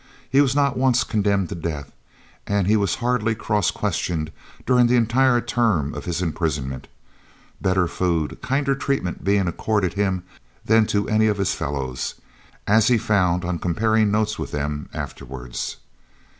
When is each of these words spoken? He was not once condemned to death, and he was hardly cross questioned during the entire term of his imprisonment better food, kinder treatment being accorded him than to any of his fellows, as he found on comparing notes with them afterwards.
He 0.31 0.41
was 0.41 0.55
not 0.55 0.77
once 0.77 1.03
condemned 1.03 1.49
to 1.49 1.53
death, 1.53 1.91
and 2.47 2.65
he 2.65 2.75
was 2.75 2.95
hardly 2.95 3.35
cross 3.35 3.69
questioned 3.69 4.31
during 4.65 4.87
the 4.87 4.95
entire 4.95 5.39
term 5.41 5.93
of 5.93 6.05
his 6.05 6.23
imprisonment 6.23 6.87
better 7.61 7.87
food, 7.87 8.39
kinder 8.41 8.73
treatment 8.73 9.23
being 9.23 9.47
accorded 9.47 9.93
him 9.93 10.23
than 10.65 10.87
to 10.87 11.07
any 11.07 11.27
of 11.27 11.37
his 11.37 11.53
fellows, 11.53 12.15
as 12.65 12.87
he 12.87 12.97
found 12.97 13.45
on 13.45 13.59
comparing 13.59 14.09
notes 14.09 14.39
with 14.39 14.49
them 14.49 14.89
afterwards. 14.91 15.77